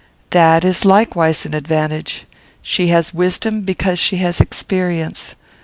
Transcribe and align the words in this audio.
"That 0.31 0.65
is 0.65 0.83
likewise 0.83 1.45
an 1.45 1.53
advantage. 1.53 2.25
She 2.63 2.87
has 2.87 3.13
wisdom, 3.13 3.61
because 3.61 3.99
she 3.99 4.17
has 4.17 4.41
experience. 4.41 5.35